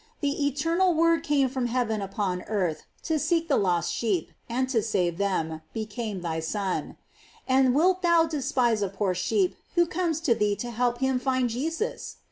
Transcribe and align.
The 0.21 0.47
eternal 0.47 0.95
Word 0.95 1.21
came 1.21 1.47
from 1.47 1.67
heaven 1.67 2.01
upon 2.01 2.41
earth 2.47 2.87
to 3.03 3.19
seek 3.19 3.47
the 3.47 3.55
lost 3.55 3.93
sheep, 3.93 4.31
and 4.49 4.67
to 4.69 4.81
save 4.81 5.19
them, 5.19 5.61
became 5.73 6.21
thy 6.21 6.39
Son. 6.39 6.97
And 7.47 7.75
wilt 7.75 8.01
thou 8.01 8.25
despise 8.25 8.81
a 8.81 8.89
poor 8.89 9.13
sheep, 9.13 9.55
who 9.75 9.85
comes 9.85 10.19
to 10.21 10.33
thee 10.33 10.55
to 10.55 10.71
help 10.71 10.97
him 11.01 11.19
find 11.19 11.49
Jesus? 11.51 12.15